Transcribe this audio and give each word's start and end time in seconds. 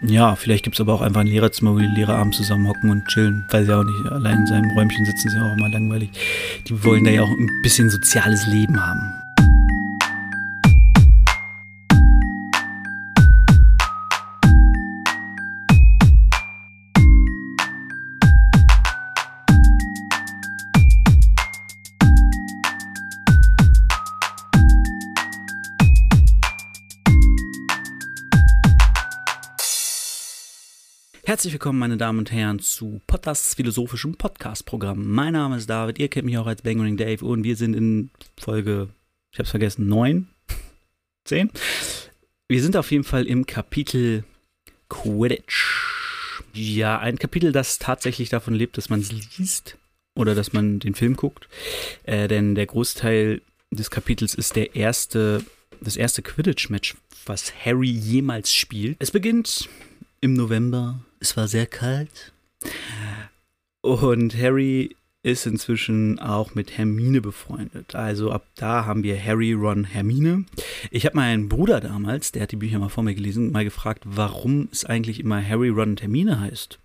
Ja, 0.00 0.36
vielleicht 0.36 0.62
gibt 0.64 0.76
es 0.76 0.80
aber 0.80 0.94
auch 0.94 1.00
einfach 1.00 1.22
ein 1.22 1.26
Lehrerzimmer, 1.26 1.74
wo 1.74 1.78
die 1.78 1.86
Lehrer 1.86 2.16
abends 2.16 2.36
zusammen 2.36 2.68
hocken 2.68 2.90
und 2.90 3.06
chillen. 3.08 3.44
Weil 3.50 3.64
sie 3.64 3.76
auch 3.76 3.82
nicht 3.82 4.12
allein 4.12 4.40
in 4.40 4.46
seinem 4.46 4.70
Räumchen 4.70 5.04
sitzen, 5.04 5.28
sie 5.28 5.38
auch 5.38 5.56
immer 5.56 5.68
langweilig. 5.68 6.10
Die 6.68 6.84
wollen 6.84 7.04
da 7.04 7.10
ja 7.10 7.22
auch 7.22 7.30
ein 7.30 7.50
bisschen 7.62 7.90
soziales 7.90 8.46
Leben 8.46 8.80
haben. 8.80 9.27
Herzlich 31.28 31.52
willkommen, 31.52 31.78
meine 31.78 31.98
Damen 31.98 32.20
und 32.20 32.32
Herren, 32.32 32.58
zu 32.58 33.02
Potters 33.06 33.52
philosophischem 33.52 34.14
Podcast-Programm. 34.14 35.06
Mein 35.12 35.34
Name 35.34 35.58
ist 35.58 35.68
David, 35.68 35.98
ihr 35.98 36.08
kennt 36.08 36.24
mich 36.24 36.38
auch 36.38 36.46
als 36.46 36.62
Bangering 36.62 36.96
Dave 36.96 37.22
und 37.22 37.44
wir 37.44 37.54
sind 37.54 37.74
in 37.74 38.10
Folge, 38.40 38.88
ich 39.30 39.38
hab's 39.38 39.50
vergessen, 39.50 39.88
9, 39.88 40.26
10. 41.26 41.50
Wir 42.48 42.62
sind 42.62 42.78
auf 42.78 42.90
jeden 42.90 43.04
Fall 43.04 43.26
im 43.26 43.44
Kapitel 43.44 44.24
Quidditch. 44.88 46.42
Ja, 46.54 46.98
ein 46.98 47.18
Kapitel, 47.18 47.52
das 47.52 47.78
tatsächlich 47.78 48.30
davon 48.30 48.54
lebt, 48.54 48.78
dass 48.78 48.88
man 48.88 49.00
es 49.00 49.12
liest 49.12 49.76
oder 50.14 50.34
dass 50.34 50.54
man 50.54 50.78
den 50.78 50.94
Film 50.94 51.14
guckt. 51.14 51.46
Äh, 52.04 52.26
denn 52.28 52.54
der 52.54 52.64
Großteil 52.64 53.42
des 53.70 53.90
Kapitels 53.90 54.34
ist 54.34 54.56
der 54.56 54.74
erste, 54.74 55.44
das 55.82 55.98
erste 55.98 56.22
Quidditch-Match, 56.22 56.96
was 57.26 57.52
Harry 57.66 57.90
jemals 57.90 58.54
spielt. 58.54 58.96
Es 58.98 59.10
beginnt 59.10 59.68
im 60.22 60.32
November 60.32 61.04
es 61.20 61.36
war 61.36 61.48
sehr 61.48 61.66
kalt. 61.66 62.32
Und 63.80 64.36
Harry 64.36 64.96
ist 65.22 65.46
inzwischen 65.46 66.18
auch 66.18 66.54
mit 66.54 66.78
Hermine 66.78 67.20
befreundet. 67.20 67.94
Also 67.94 68.30
ab 68.30 68.46
da 68.54 68.86
haben 68.86 69.02
wir 69.02 69.22
Harry, 69.22 69.52
Ron, 69.52 69.84
Hermine. 69.84 70.44
Ich 70.90 71.04
habe 71.04 71.16
meinen 71.16 71.48
Bruder 71.48 71.80
damals, 71.80 72.32
der 72.32 72.42
hat 72.42 72.52
die 72.52 72.56
Bücher 72.56 72.78
mal 72.78 72.88
vor 72.88 73.04
mir 73.04 73.14
gelesen, 73.14 73.52
mal 73.52 73.64
gefragt, 73.64 74.04
warum 74.06 74.68
es 74.72 74.84
eigentlich 74.84 75.20
immer 75.20 75.44
Harry, 75.46 75.68
Ron 75.68 75.90
und 75.90 76.02
Hermine 76.02 76.40
heißt. 76.40 76.78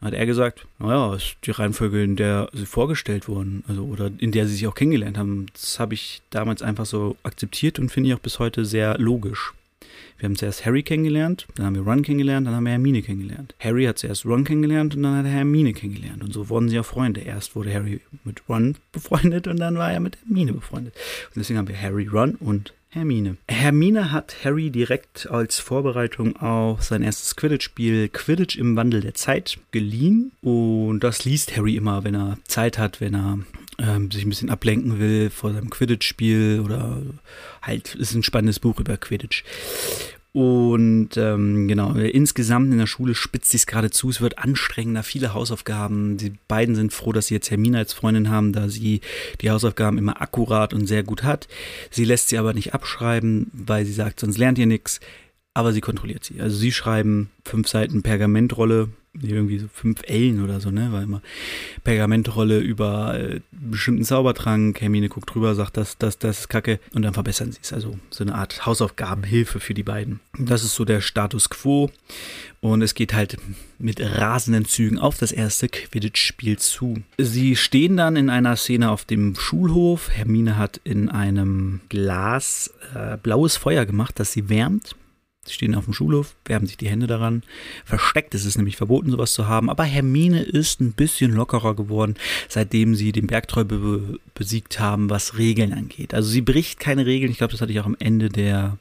Hat 0.00 0.14
er 0.14 0.26
gesagt, 0.26 0.66
naja, 0.78 1.14
ist 1.14 1.38
die 1.44 1.50
Reihenfolge, 1.50 2.04
in 2.04 2.14
der 2.14 2.50
sie 2.52 2.66
vorgestellt 2.66 3.26
wurden, 3.26 3.64
also 3.66 3.84
oder 3.84 4.12
in 4.18 4.30
der 4.30 4.46
sie 4.46 4.54
sich 4.54 4.66
auch 4.68 4.76
kennengelernt 4.76 5.18
haben. 5.18 5.46
Das 5.52 5.80
habe 5.80 5.94
ich 5.94 6.22
damals 6.30 6.62
einfach 6.62 6.86
so 6.86 7.16
akzeptiert 7.24 7.80
und 7.80 7.90
finde 7.90 8.10
ich 8.10 8.14
auch 8.14 8.20
bis 8.20 8.38
heute 8.38 8.64
sehr 8.64 8.96
logisch. 8.98 9.54
Wir 10.18 10.28
haben 10.28 10.36
zuerst 10.36 10.66
Harry 10.66 10.82
kennengelernt, 10.82 11.46
dann 11.54 11.66
haben 11.66 11.74
wir 11.76 11.82
Ron 11.82 12.02
kennengelernt, 12.02 12.46
dann 12.46 12.54
haben 12.54 12.64
wir 12.64 12.72
Hermine 12.72 13.02
kennengelernt. 13.02 13.54
Harry 13.60 13.84
hat 13.84 13.98
zuerst 13.98 14.26
Ron 14.26 14.44
kennengelernt 14.44 14.96
und 14.96 15.04
dann 15.04 15.16
hat 15.16 15.26
er 15.26 15.30
Hermine 15.30 15.72
kennengelernt. 15.72 16.24
Und 16.24 16.32
so 16.32 16.48
wurden 16.48 16.68
sie 16.68 16.78
auch 16.80 16.84
Freunde. 16.84 17.20
Erst 17.20 17.54
wurde 17.54 17.72
Harry 17.72 18.00
mit 18.24 18.42
Ron 18.48 18.76
befreundet 18.92 19.46
und 19.46 19.58
dann 19.58 19.76
war 19.76 19.92
er 19.92 20.00
mit 20.00 20.18
Hermine 20.26 20.52
befreundet. 20.52 20.94
Und 21.28 21.36
deswegen 21.36 21.58
haben 21.58 21.68
wir 21.68 21.80
Harry, 21.80 22.06
Ron 22.06 22.34
und 22.34 22.74
Hermine. 22.90 23.36
Hermine 23.48 24.12
hat 24.12 24.36
Harry 24.44 24.70
direkt 24.70 25.30
als 25.30 25.58
Vorbereitung 25.58 26.36
auf 26.36 26.82
sein 26.82 27.02
erstes 27.02 27.36
Quidditch-Spiel 27.36 28.08
Quidditch 28.08 28.56
im 28.56 28.76
Wandel 28.76 29.02
der 29.02 29.14
Zeit 29.14 29.58
geliehen. 29.72 30.32
Und 30.40 31.00
das 31.00 31.24
liest 31.24 31.56
Harry 31.56 31.76
immer, 31.76 32.02
wenn 32.04 32.14
er 32.14 32.38
Zeit 32.44 32.78
hat, 32.78 33.00
wenn 33.00 33.14
er 33.14 33.40
ähm, 33.78 34.10
sich 34.10 34.24
ein 34.24 34.28
bisschen 34.28 34.50
ablenken 34.50 34.98
will 34.98 35.30
vor 35.30 35.52
seinem 35.52 35.70
Quidditch-Spiel 35.70 36.62
oder 36.64 37.02
halt 37.62 37.94
ist 37.94 38.14
ein 38.14 38.22
spannendes 38.22 38.60
Buch 38.60 38.80
über 38.80 38.96
Quidditch. 38.96 39.44
Und 40.32 41.16
ähm, 41.16 41.68
genau, 41.68 41.94
insgesamt 41.94 42.70
in 42.70 42.78
der 42.78 42.86
Schule 42.86 43.14
spitzt 43.14 43.50
sich 43.50 43.66
gerade 43.66 43.90
zu. 43.90 44.10
Es 44.10 44.20
wird 44.20 44.38
anstrengender, 44.38 45.02
viele 45.02 45.32
Hausaufgaben. 45.32 46.16
Die 46.16 46.34
beiden 46.48 46.74
sind 46.74 46.92
froh, 46.92 47.12
dass 47.12 47.28
sie 47.28 47.34
jetzt 47.34 47.50
Hermine 47.50 47.78
als 47.78 47.92
Freundin 47.92 48.28
haben, 48.28 48.52
da 48.52 48.68
sie 48.68 49.00
die 49.40 49.50
Hausaufgaben 49.50 49.98
immer 49.98 50.20
akkurat 50.20 50.74
und 50.74 50.86
sehr 50.86 51.02
gut 51.02 51.22
hat. 51.22 51.48
Sie 51.90 52.04
lässt 52.04 52.28
sie 52.28 52.38
aber 52.38 52.52
nicht 52.52 52.74
abschreiben, 52.74 53.50
weil 53.52 53.86
sie 53.86 53.92
sagt, 53.92 54.20
sonst 54.20 54.38
lernt 54.38 54.58
ihr 54.58 54.66
nichts. 54.66 55.00
Aber 55.54 55.72
sie 55.72 55.80
kontrolliert 55.80 56.24
sie. 56.24 56.40
Also 56.40 56.56
sie 56.56 56.72
schreiben 56.72 57.30
fünf 57.44 57.66
Seiten 57.66 58.02
Pergamentrolle 58.02 58.90
irgendwie 59.22 59.58
so 59.58 59.66
fünf 59.72 60.02
Ellen 60.06 60.42
oder 60.42 60.60
so, 60.60 60.70
ne? 60.70 60.92
War 60.92 61.02
immer 61.02 61.22
Pergamentrolle 61.84 62.58
über 62.58 63.18
äh, 63.18 63.40
bestimmten 63.50 64.04
Zaubertrank. 64.04 64.80
Hermine 64.80 65.08
guckt 65.08 65.34
drüber, 65.34 65.54
sagt, 65.54 65.76
das, 65.76 65.98
das, 65.98 66.18
das 66.18 66.40
ist 66.40 66.48
Kacke 66.48 66.80
und 66.94 67.02
dann 67.02 67.14
verbessern 67.14 67.52
sie 67.52 67.60
es. 67.62 67.72
Also 67.72 67.98
so 68.10 68.24
eine 68.24 68.34
Art 68.34 68.66
Hausaufgabenhilfe 68.66 69.60
für 69.60 69.74
die 69.74 69.82
beiden. 69.82 70.20
Das 70.38 70.64
ist 70.64 70.74
so 70.74 70.84
der 70.84 71.00
Status 71.00 71.50
quo 71.50 71.90
und 72.60 72.82
es 72.82 72.94
geht 72.94 73.14
halt 73.14 73.36
mit 73.78 74.00
rasenden 74.00 74.64
Zügen 74.64 74.98
auf 74.98 75.18
das 75.18 75.32
erste 75.32 75.68
Quidditch-Spiel 75.68 76.58
zu. 76.58 77.02
Sie 77.16 77.56
stehen 77.56 77.96
dann 77.96 78.16
in 78.16 78.30
einer 78.30 78.56
Szene 78.56 78.90
auf 78.90 79.04
dem 79.04 79.36
Schulhof. 79.36 80.10
Hermine 80.10 80.56
hat 80.56 80.80
in 80.84 81.08
einem 81.08 81.80
Glas 81.88 82.72
äh, 82.94 83.16
blaues 83.16 83.56
Feuer 83.56 83.86
gemacht, 83.86 84.18
das 84.18 84.32
sie 84.32 84.48
wärmt. 84.48 84.96
Sie 85.48 85.54
stehen 85.54 85.74
auf 85.74 85.86
dem 85.86 85.94
Schulhof, 85.94 86.36
wärmen 86.44 86.66
sich 86.66 86.76
die 86.76 86.88
Hände 86.88 87.06
daran. 87.06 87.42
Versteckt 87.84 88.34
ist 88.34 88.44
es 88.44 88.56
nämlich 88.56 88.76
verboten, 88.76 89.10
sowas 89.10 89.32
zu 89.32 89.48
haben. 89.48 89.70
Aber 89.70 89.84
Hermine 89.84 90.42
ist 90.42 90.80
ein 90.80 90.92
bisschen 90.92 91.32
lockerer 91.32 91.74
geworden, 91.74 92.14
seitdem 92.48 92.94
sie 92.94 93.12
den 93.12 93.26
Bergträuber 93.26 93.78
be 93.78 94.18
besiegt 94.34 94.78
haben, 94.78 95.10
was 95.10 95.36
Regeln 95.38 95.72
angeht. 95.72 96.14
Also 96.14 96.28
sie 96.28 96.42
bricht 96.42 96.78
keine 96.78 97.06
Regeln. 97.06 97.32
Ich 97.32 97.38
glaube, 97.38 97.50
das 97.50 97.60
hatte 97.60 97.72
ich 97.72 97.80
auch 97.80 97.86
am 97.86 97.96
Ende 97.98 98.28
der 98.28 98.78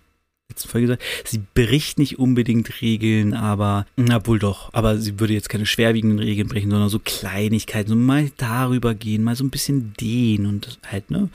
letzten 0.50 0.70
Folge 0.70 0.88
gesagt. 0.88 1.04
Sie 1.26 1.42
bricht 1.54 2.00
nicht 2.00 2.20
unbedingt 2.20 2.82
Regeln, 2.82 3.34
aber, 3.34 3.86
na 3.96 4.26
wohl 4.26 4.40
doch. 4.40 4.74
Aber 4.74 4.98
sie 4.98 5.20
würde 5.20 5.34
jetzt 5.34 5.50
keine 5.50 5.66
schwerwiegenden 5.66 6.20
Regeln 6.20 6.48
brechen, 6.48 6.70
sondern 6.70 6.90
so 6.90 7.00
Kleinigkeiten, 7.00 7.90
so 7.90 7.96
mal 7.96 8.32
darüber 8.38 8.94
gehen, 8.94 9.24
mal 9.24 9.36
so 9.36 9.44
ein 9.44 9.50
bisschen 9.50 9.94
dehnen 10.00 10.46
und 10.46 10.80
halt, 10.90 11.12
ne? 11.12 11.30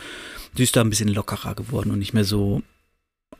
Sie 0.56 0.62
ist 0.62 0.76
da 0.76 0.82
ein 0.82 0.90
bisschen 0.90 1.08
lockerer 1.08 1.54
geworden 1.54 1.90
und 1.90 1.98
nicht 1.98 2.14
mehr 2.14 2.24
so 2.24 2.62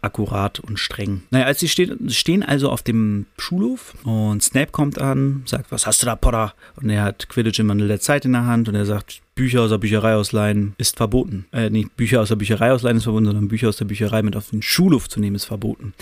akkurat 0.02 0.60
und 0.60 0.78
streng. 0.78 1.22
Naja, 1.30 1.46
als 1.46 1.60
sie 1.60 1.68
stehen, 1.68 2.10
stehen 2.10 2.42
also 2.42 2.70
auf 2.70 2.82
dem 2.82 3.26
Schulhof 3.38 3.94
und 4.04 4.42
Snape 4.42 4.72
kommt 4.72 5.00
an, 5.00 5.42
sagt, 5.46 5.70
was 5.70 5.86
hast 5.86 6.02
du 6.02 6.06
da, 6.06 6.16
Potter? 6.16 6.54
Und 6.76 6.90
er 6.90 7.02
hat 7.02 7.28
Quidditch 7.28 7.60
im 7.60 7.68
Wandel 7.68 7.88
der 7.88 8.00
Zeit 8.00 8.24
in 8.24 8.32
der 8.32 8.46
Hand 8.46 8.68
und 8.68 8.74
er 8.74 8.84
sagt, 8.84 9.22
Bücher 9.34 9.62
aus 9.62 9.70
der 9.70 9.78
Bücherei 9.78 10.14
ausleihen 10.14 10.74
ist 10.76 10.96
verboten. 10.96 11.46
Äh, 11.52 11.70
nicht 11.70 11.96
Bücher 11.96 12.20
aus 12.20 12.28
der 12.28 12.36
Bücherei 12.36 12.72
ausleihen 12.72 12.98
ist 12.98 13.04
verboten, 13.04 13.24
sondern 13.24 13.48
Bücher 13.48 13.68
aus 13.68 13.78
der 13.78 13.86
Bücherei 13.86 14.22
mit 14.22 14.36
auf 14.36 14.50
den 14.50 14.60
Schulhof 14.60 15.08
zu 15.08 15.20
nehmen 15.20 15.36
ist 15.36 15.46
verboten. 15.46 15.94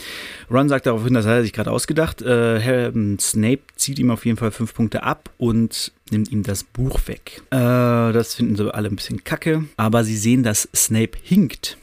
Ron 0.51 0.69
sagt 0.69 0.87
daraufhin, 0.87 1.15
das 1.15 1.27
hat 1.27 1.35
er 1.35 1.43
sich 1.43 1.53
gerade 1.53 1.71
ausgedacht. 1.71 2.23
Äh, 2.23 2.59
Herr, 2.59 2.93
Snape 3.21 3.61
zieht 3.77 3.99
ihm 4.01 4.11
auf 4.11 4.25
jeden 4.25 4.37
Fall 4.37 4.51
fünf 4.51 4.75
Punkte 4.75 5.05
ab 5.05 5.31
und 5.39 5.93
nimmt 6.11 6.33
ihm 6.33 6.43
das 6.43 6.65
Buch 6.65 6.99
weg. 7.07 7.43
Äh, 7.51 7.57
das 7.57 8.35
finden 8.35 8.57
sie 8.57 8.75
alle 8.75 8.89
ein 8.89 8.97
bisschen 8.97 9.23
kacke, 9.23 9.65
aber 9.77 10.03
sie 10.03 10.17
sehen, 10.17 10.43
dass 10.43 10.69
Snape 10.75 11.17
hinkt 11.23 11.77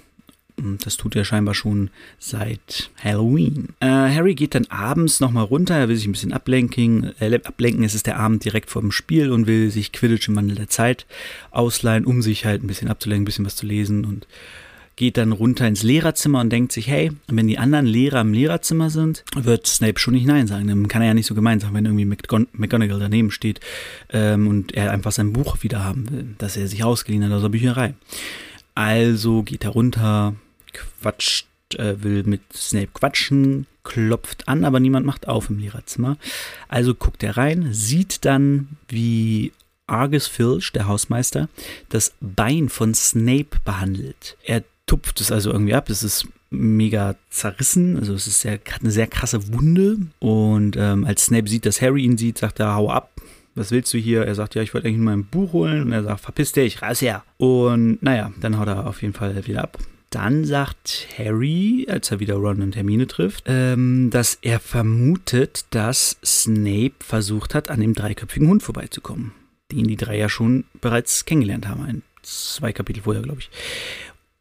das 0.57 0.97
tut 0.97 1.15
er 1.15 1.23
scheinbar 1.23 1.53
schon 1.53 1.89
seit 2.17 2.89
Halloween. 3.03 3.69
Äh, 3.79 3.87
Harry 3.87 4.33
geht 4.33 4.55
dann 4.55 4.65
abends 4.67 5.19
nochmal 5.19 5.43
runter, 5.43 5.75
er 5.75 5.87
will 5.87 5.95
sich 5.95 6.07
ein 6.07 6.13
bisschen 6.13 6.33
ablenken. 6.33 7.13
Äh, 7.19 7.39
ablenken, 7.43 7.83
es 7.83 7.93
ist 7.93 8.07
der 8.07 8.17
Abend 8.17 8.43
direkt 8.43 8.69
vor 8.69 8.81
dem 8.81 8.91
Spiel 8.91 9.31
und 9.31 9.45
will 9.45 9.69
sich 9.69 9.91
Quidditch 9.91 10.27
im 10.27 10.35
Wandel 10.35 10.55
der 10.55 10.69
Zeit 10.69 11.05
ausleihen, 11.51 12.05
um 12.05 12.21
sich 12.21 12.45
halt 12.45 12.63
ein 12.63 12.67
bisschen 12.67 12.89
abzulenken, 12.89 13.23
ein 13.23 13.25
bisschen 13.25 13.45
was 13.45 13.55
zu 13.55 13.67
lesen 13.67 14.05
und 14.05 14.27
geht 14.95 15.17
dann 15.17 15.31
runter 15.31 15.67
ins 15.67 15.83
Lehrerzimmer 15.83 16.41
und 16.41 16.49
denkt 16.49 16.71
sich, 16.71 16.87
hey, 16.87 17.11
wenn 17.27 17.47
die 17.47 17.59
anderen 17.59 17.85
Lehrer 17.85 18.19
im 18.21 18.33
Lehrerzimmer 18.33 18.89
sind, 18.89 19.23
wird 19.35 19.67
Snape 19.67 19.99
schon 19.99 20.15
nicht 20.15 20.25
Nein 20.25 20.47
sagen. 20.47 20.67
Dann 20.67 20.87
kann 20.87 21.03
er 21.03 21.09
ja 21.09 21.13
nicht 21.13 21.27
so 21.27 21.35
gemein 21.35 21.59
sein, 21.59 21.73
wenn 21.73 21.85
irgendwie 21.85 22.05
McGonagall 22.53 22.99
daneben 22.99 23.29
steht 23.29 23.59
ähm, 24.11 24.47
und 24.47 24.73
er 24.73 24.91
einfach 24.91 25.11
sein 25.11 25.33
Buch 25.33 25.61
wieder 25.61 25.85
haben 25.85 26.09
will, 26.09 26.25
das 26.39 26.57
er 26.57 26.67
sich 26.67 26.83
ausgeliehen 26.83 27.23
hat 27.23 27.31
aus 27.31 27.43
der 27.43 27.49
Bücherei. 27.49 27.93
Also 28.73 29.43
geht 29.43 29.63
er 29.63 29.71
runter, 29.71 30.33
quatscht, 30.73 31.47
äh, 31.75 32.01
will 32.03 32.23
mit 32.23 32.41
Snape 32.53 32.89
quatschen, 32.93 33.65
klopft 33.83 34.47
an, 34.47 34.65
aber 34.65 34.79
niemand 34.79 35.05
macht 35.05 35.27
auf 35.27 35.49
im 35.49 35.59
Lehrerzimmer. 35.59 36.17
Also 36.67 36.93
guckt 36.93 37.23
er 37.23 37.37
rein, 37.37 37.69
sieht 37.71 38.25
dann, 38.25 38.69
wie 38.89 39.53
Argus 39.87 40.27
Filch, 40.27 40.71
der 40.73 40.87
Hausmeister, 40.87 41.47
das 41.89 42.13
Bein 42.19 42.69
von 42.69 42.93
Snape 42.93 43.59
behandelt. 43.63 44.37
Er 44.43 44.63
tupft 44.85 45.21
es 45.21 45.31
also 45.31 45.51
irgendwie 45.51 45.73
ab. 45.73 45.89
Es 45.89 46.03
ist 46.03 46.27
mega 46.49 47.15
zerrissen, 47.29 47.97
also 47.97 48.13
es 48.13 48.27
ist 48.27 48.41
sehr, 48.41 48.53
hat 48.53 48.81
eine 48.81 48.91
sehr 48.91 49.07
krasse 49.07 49.53
Wunde. 49.53 49.97
Und 50.19 50.75
ähm, 50.77 51.05
als 51.05 51.25
Snape 51.25 51.47
sieht, 51.47 51.65
dass 51.65 51.81
Harry 51.81 52.03
ihn 52.03 52.17
sieht, 52.17 52.37
sagt 52.37 52.59
er, 52.59 52.75
hau 52.75 52.89
ab. 52.89 53.11
Was 53.55 53.71
willst 53.71 53.93
du 53.93 53.97
hier? 53.97 54.23
Er 54.25 54.35
sagt, 54.35 54.53
ja, 54.53 54.61
ich 54.61 54.73
wollte 54.73 54.87
eigentlich 54.87 54.99
nur 54.99 55.11
mein 55.11 55.25
Buch 55.25 55.53
holen. 55.53 55.83
Und 55.83 55.91
er 55.93 56.03
sagt, 56.03 56.21
verpiss 56.21 56.51
dich, 56.51 56.81
reiß 56.81 57.01
her. 57.01 57.23
Und 57.37 58.03
naja, 58.03 58.31
dann 58.39 58.59
haut 58.59 58.67
er 58.67 58.85
auf 58.85 59.01
jeden 59.01 59.13
Fall 59.13 59.47
wieder 59.47 59.63
ab 59.63 59.77
dann 60.17 60.45
sagt 60.45 61.07
Harry, 61.15 61.85
als 61.87 62.09
er 62.09 62.19
wieder 62.19 62.37
Ron 62.37 62.63
und 62.63 62.75
Hermine 62.75 63.05
trifft, 63.05 63.43
ähm, 63.45 64.09
dass 64.09 64.39
er 64.41 64.59
vermutet, 64.59 65.65
dass 65.69 66.17
Snape 66.25 66.95
versucht 66.99 67.53
hat, 67.53 67.69
an 67.69 67.81
dem 67.81 67.93
dreiköpfigen 67.93 68.49
Hund 68.49 68.63
vorbeizukommen, 68.63 69.33
den 69.71 69.85
die 69.85 69.95
drei 69.95 70.17
ja 70.17 70.27
schon 70.27 70.63
bereits 70.81 71.25
kennengelernt 71.25 71.67
haben. 71.67 71.83
Ein, 71.83 72.01
zwei 72.23 72.73
Kapitel 72.73 73.03
vorher, 73.03 73.21
glaube 73.21 73.41
ich. 73.41 73.51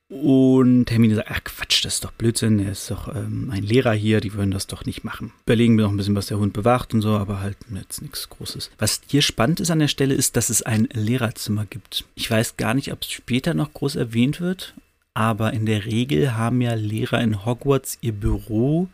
Und 0.08 0.90
Hermine 0.90 1.17
sagt, 1.17 1.31
ach 1.31 1.44
Quatsch, 1.44 1.84
das 1.84 1.94
ist 1.94 2.05
doch 2.05 2.12
Blödsinn, 2.12 2.58
er 2.58 2.73
ist 2.73 2.90
doch 2.90 3.14
ähm, 3.14 3.50
ein 3.52 3.62
Lehrer 3.62 3.93
hier, 3.93 4.20
die 4.20 4.32
würden 4.32 4.52
das 4.52 4.69
doch 4.69 4.87
nicht 4.87 5.05
machen. 5.05 5.32
Überlegen 5.44 5.76
wir 5.76 5.84
noch 5.84 5.90
ein 5.90 5.99
bisschen, 5.99 6.14
was 6.14 6.28
der 6.28 6.38
Hund 6.38 6.55
bewacht 6.55 6.94
und 6.94 7.02
so, 7.02 7.11
aber 7.11 7.40
halt 7.40 7.58
jetzt 7.75 8.00
nichts 8.00 8.31
Großes. 8.31 8.70
Was 8.78 9.02
hier 9.08 9.20
spannend 9.20 9.61
ist 9.61 9.70
an 9.70 9.81
der 9.81 9.88
Stelle, 9.88 10.14
ist, 10.14 10.37
dass 10.37 10.49
es 10.49 10.62
ein 10.62 10.88
Lehrerzimmer 10.94 11.67
gibt. 11.67 12.06
Ich 12.14 12.31
weiß 12.31 12.56
gar 12.56 12.73
nicht, 12.73 12.93
ob 12.93 13.02
es 13.02 13.11
später 13.11 13.52
noch 13.52 13.75
groß 13.75 13.96
erwähnt 13.96 14.40
wird, 14.40 14.75
aber 15.16 15.54
in 15.54 15.64
der 15.64 15.86
Regel 15.86 16.36
haben 16.36 16.60
ja 16.60 16.74
Lehrer 16.74 17.22
in 17.22 17.46
Hogwarts 17.46 17.96
ihr 18.02 18.12
Büro 18.12 18.88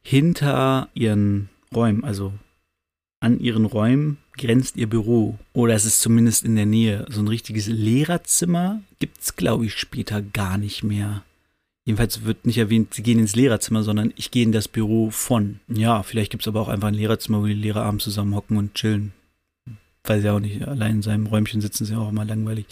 hinter 0.00 0.88
ihren 0.94 1.50
Räumen, 1.74 2.04
also 2.04 2.32
an 3.20 3.38
ihren 3.38 3.66
Räumen 3.66 4.16
grenzt 4.38 4.76
ihr 4.76 4.88
Büro. 4.88 5.38
Oder 5.52 5.74
es 5.74 5.84
ist 5.84 6.00
zumindest 6.00 6.42
in 6.44 6.56
der 6.56 6.64
Nähe. 6.64 7.04
So 7.10 7.20
ein 7.20 7.28
richtiges 7.28 7.66
Lehrerzimmer 7.66 8.80
gibt 8.98 9.20
es, 9.20 9.36
glaube 9.36 9.66
ich, 9.66 9.74
später 9.74 10.22
gar 10.22 10.56
nicht 10.56 10.82
mehr. 10.84 11.22
Jedenfalls 11.84 12.24
wird 12.24 12.46
nicht 12.46 12.56
erwähnt, 12.56 12.94
sie 12.94 13.02
gehen 13.02 13.18
ins 13.18 13.36
Lehrerzimmer, 13.36 13.82
sondern 13.82 14.14
ich 14.16 14.30
gehe 14.30 14.44
in 14.44 14.52
das 14.52 14.68
Büro 14.68 15.10
von. 15.10 15.60
Ja, 15.68 16.02
vielleicht 16.02 16.30
gibt 16.30 16.44
es 16.44 16.48
aber 16.48 16.62
auch 16.62 16.68
einfach 16.68 16.88
ein 16.88 16.94
Lehrerzimmer, 16.94 17.42
wo 17.42 17.46
die 17.46 17.52
Lehrer 17.52 17.82
abends 17.82 18.04
zusammen 18.04 18.34
hocken 18.34 18.56
und 18.56 18.74
chillen. 18.74 19.12
Weil 20.04 20.20
sie 20.20 20.30
auch 20.30 20.40
nicht 20.40 20.66
allein 20.66 20.96
in 20.96 21.02
seinem 21.02 21.26
Räumchen 21.26 21.60
sitzen, 21.60 21.84
ist 21.84 21.90
ja 21.90 21.98
auch 21.98 22.08
immer 22.08 22.24
langweilig. 22.24 22.66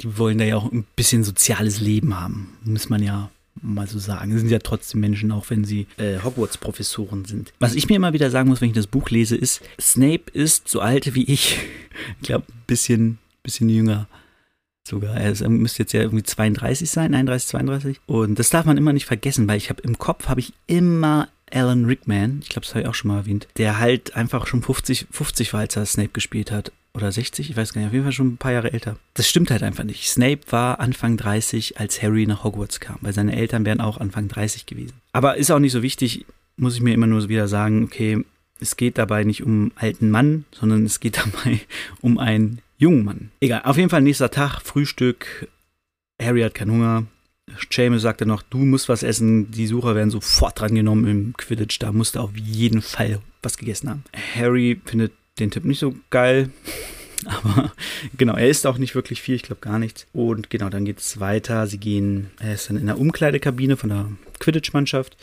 Die 0.00 0.16
wollen 0.16 0.38
da 0.38 0.44
ja 0.44 0.56
auch 0.56 0.70
ein 0.70 0.86
bisschen 0.96 1.24
soziales 1.24 1.80
Leben 1.80 2.18
haben. 2.18 2.56
Muss 2.64 2.88
man 2.88 3.02
ja 3.02 3.30
mal 3.62 3.86
so 3.86 3.98
sagen. 3.98 4.32
Sie 4.32 4.38
sind 4.38 4.50
ja 4.50 4.60
trotzdem 4.60 5.00
Menschen, 5.00 5.32
auch 5.32 5.50
wenn 5.50 5.64
sie 5.64 5.86
äh, 5.98 6.18
Hogwarts-Professoren 6.22 7.24
sind. 7.24 7.52
Was 7.58 7.74
ich 7.74 7.88
mir 7.88 7.96
immer 7.96 8.12
wieder 8.12 8.30
sagen 8.30 8.48
muss, 8.48 8.60
wenn 8.60 8.68
ich 8.70 8.74
das 8.74 8.86
Buch 8.86 9.10
lese, 9.10 9.36
ist, 9.36 9.60
Snape 9.80 10.30
ist 10.32 10.68
so 10.68 10.80
alt 10.80 11.14
wie 11.14 11.24
ich. 11.24 11.58
ich 12.20 12.26
glaube, 12.26 12.46
ein 12.48 12.62
bisschen, 12.66 13.18
bisschen 13.42 13.68
jünger 13.68 14.06
sogar. 14.88 15.16
Er, 15.16 15.48
müsste 15.48 15.82
jetzt 15.82 15.92
ja 15.92 16.02
irgendwie 16.02 16.24
32 16.24 16.90
sein, 16.90 17.14
31, 17.14 17.48
32. 17.48 18.00
Und 18.06 18.38
das 18.38 18.50
darf 18.50 18.66
man 18.66 18.76
immer 18.76 18.92
nicht 18.92 19.06
vergessen, 19.06 19.46
weil 19.48 19.58
ich 19.58 19.70
habe 19.70 19.82
im 19.82 19.98
Kopf 19.98 20.28
habe 20.28 20.40
ich 20.40 20.52
immer 20.66 21.28
Alan 21.52 21.84
Rickman, 21.84 22.40
ich 22.42 22.48
glaube, 22.48 22.66
das 22.66 22.74
habe 22.74 22.82
ich 22.82 22.88
auch 22.88 22.94
schon 22.94 23.08
mal 23.08 23.18
erwähnt, 23.18 23.48
der 23.56 23.78
halt 23.78 24.16
einfach 24.16 24.46
schon 24.46 24.62
50, 24.62 25.06
50 25.10 25.52
war, 25.52 25.60
als 25.60 25.76
er 25.76 25.86
Snape 25.86 26.10
gespielt 26.10 26.50
hat 26.50 26.72
oder 26.92 27.12
60, 27.12 27.50
ich 27.50 27.56
weiß 27.56 27.72
gar 27.72 27.80
nicht, 27.80 27.88
auf 27.88 27.92
jeden 27.92 28.04
Fall 28.04 28.12
schon 28.12 28.28
ein 28.28 28.36
paar 28.36 28.52
Jahre 28.52 28.72
älter. 28.72 28.96
Das 29.14 29.28
stimmt 29.28 29.50
halt 29.50 29.62
einfach 29.62 29.84
nicht. 29.84 30.08
Snape 30.08 30.40
war 30.50 30.80
Anfang 30.80 31.16
30, 31.16 31.78
als 31.78 32.02
Harry 32.02 32.26
nach 32.26 32.44
Hogwarts 32.44 32.80
kam, 32.80 32.96
weil 33.00 33.12
seine 33.12 33.36
Eltern 33.36 33.64
wären 33.64 33.80
auch 33.80 33.98
Anfang 33.98 34.28
30 34.28 34.66
gewesen. 34.66 34.94
Aber 35.12 35.36
ist 35.36 35.50
auch 35.50 35.58
nicht 35.58 35.72
so 35.72 35.82
wichtig, 35.82 36.26
muss 36.56 36.74
ich 36.74 36.82
mir 36.82 36.94
immer 36.94 37.06
nur 37.06 37.28
wieder 37.28 37.48
sagen, 37.48 37.84
okay, 37.84 38.24
es 38.60 38.76
geht 38.76 38.98
dabei 38.98 39.24
nicht 39.24 39.42
um 39.42 39.52
einen 39.52 39.72
alten 39.76 40.10
Mann, 40.10 40.44
sondern 40.52 40.84
es 40.84 41.00
geht 41.00 41.16
dabei 41.24 41.60
um 42.00 42.18
einen 42.18 42.60
jungen 42.78 43.04
Mann. 43.04 43.30
Egal, 43.40 43.62
auf 43.64 43.76
jeden 43.76 43.90
Fall 43.90 44.02
nächster 44.02 44.30
Tag, 44.30 44.60
Frühstück, 44.60 45.48
Harry 46.20 46.42
hat 46.42 46.54
keinen 46.54 46.72
Hunger. 46.72 47.04
Seamus 47.70 48.02
sagte 48.02 48.26
noch, 48.26 48.42
du 48.42 48.58
musst 48.58 48.88
was 48.88 49.02
essen. 49.02 49.50
Die 49.50 49.66
Sucher 49.66 49.94
werden 49.94 50.10
sofort 50.10 50.60
drangenommen 50.60 51.10
im 51.10 51.32
Quidditch. 51.36 51.78
Da 51.78 51.92
musst 51.92 52.16
du 52.16 52.20
auf 52.20 52.36
jeden 52.36 52.82
Fall 52.82 53.20
was 53.42 53.56
gegessen 53.56 53.90
haben. 53.90 54.04
Harry 54.34 54.80
findet 54.84 55.12
den 55.38 55.50
Tipp 55.50 55.64
nicht 55.64 55.78
so 55.78 55.94
geil. 56.10 56.50
Aber 57.26 57.72
genau, 58.16 58.34
er 58.34 58.48
isst 58.48 58.66
auch 58.66 58.78
nicht 58.78 58.94
wirklich 58.94 59.20
viel, 59.20 59.34
ich 59.34 59.42
glaube 59.42 59.60
gar 59.60 59.78
nichts. 59.78 60.06
Und 60.12 60.50
genau, 60.50 60.70
dann 60.70 60.84
geht 60.84 61.00
es 61.00 61.20
weiter. 61.20 61.66
Sie 61.66 61.78
gehen, 61.78 62.30
er 62.40 62.54
ist 62.54 62.70
dann 62.70 62.76
in 62.76 62.86
der 62.86 62.98
Umkleidekabine 62.98 63.76
von 63.76 63.90
der 63.90 64.06
Quidditch-Mannschaft. 64.38 65.16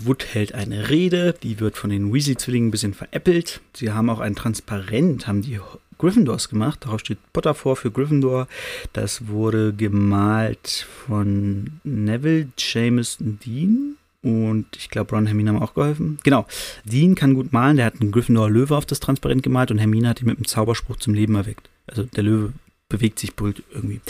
Wood 0.00 0.26
hält 0.32 0.54
eine 0.54 0.88
Rede, 0.88 1.34
die 1.42 1.60
wird 1.60 1.76
von 1.76 1.90
den 1.90 2.12
Weasley-Zwillingen 2.12 2.68
ein 2.68 2.70
bisschen 2.70 2.94
veräppelt. 2.94 3.60
Sie 3.74 3.92
haben 3.92 4.10
auch 4.10 4.20
ein 4.20 4.34
Transparent, 4.34 5.26
haben 5.26 5.42
die 5.42 5.60
Gryffindors 5.98 6.48
gemacht. 6.48 6.84
Darauf 6.84 7.00
steht 7.00 7.18
Potter 7.32 7.54
vor 7.54 7.76
für 7.76 7.90
Gryffindor. 7.90 8.48
Das 8.92 9.28
wurde 9.28 9.72
gemalt 9.72 10.86
von 11.06 11.80
Neville 11.84 12.48
Jameson 12.58 13.38
Dean. 13.44 13.96
Und 14.22 14.66
ich 14.76 14.90
glaube, 14.90 15.12
Ron 15.12 15.20
und 15.20 15.26
Hermine 15.26 15.50
haben 15.50 15.62
auch 15.62 15.74
geholfen. 15.74 16.18
Genau. 16.24 16.46
Dean 16.84 17.14
kann 17.14 17.34
gut 17.34 17.52
malen. 17.52 17.76
Der 17.76 17.86
hat 17.86 18.00
einen 18.00 18.10
Gryffindor 18.10 18.50
Löwe 18.50 18.76
auf 18.76 18.86
das 18.86 19.00
Transparent 19.00 19.42
gemalt 19.42 19.70
und 19.70 19.78
Hermine 19.78 20.08
hat 20.08 20.20
ihn 20.20 20.26
mit 20.26 20.38
einem 20.38 20.46
Zauberspruch 20.46 20.96
zum 20.96 21.14
Leben 21.14 21.36
erweckt. 21.36 21.70
Also 21.86 22.02
der 22.04 22.24
Löwe 22.24 22.52
bewegt 22.88 23.18
sich 23.18 23.36
brüllt 23.36 23.62
irgendwie. 23.72 24.00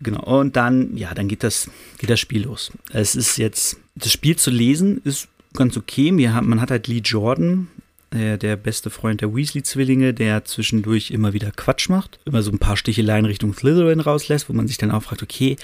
Genau. 0.00 0.22
Und 0.40 0.56
dann, 0.56 0.96
ja, 0.96 1.14
dann 1.14 1.28
geht 1.28 1.44
das, 1.44 1.70
geht 1.98 2.10
das 2.10 2.20
Spiel 2.20 2.42
los. 2.44 2.72
Es 2.92 3.14
ist 3.14 3.38
jetzt, 3.38 3.78
das 3.94 4.12
Spiel 4.12 4.36
zu 4.36 4.50
lesen 4.50 5.00
ist 5.04 5.28
ganz 5.54 5.76
okay. 5.76 6.16
Wir 6.16 6.34
haben, 6.34 6.48
man 6.48 6.60
hat 6.60 6.70
halt 6.70 6.88
Lee 6.88 6.98
Jordan, 6.98 7.68
äh, 8.12 8.36
der 8.36 8.56
beste 8.56 8.90
Freund 8.90 9.20
der 9.20 9.34
Weasley-Zwillinge, 9.34 10.14
der 10.14 10.44
zwischendurch 10.44 11.10
immer 11.10 11.32
wieder 11.32 11.50
Quatsch 11.50 11.88
macht, 11.88 12.20
immer 12.24 12.42
so 12.42 12.50
ein 12.50 12.58
paar 12.58 12.76
Sticheleien 12.76 13.24
Richtung 13.24 13.54
Slytherin 13.54 14.00
rauslässt, 14.00 14.48
wo 14.48 14.52
man 14.52 14.68
sich 14.68 14.78
dann 14.78 14.90
auch 14.90 15.02
fragt, 15.02 15.22
okay, 15.22 15.56